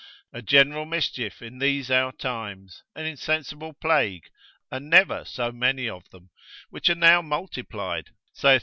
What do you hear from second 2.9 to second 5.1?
an insensible plague, and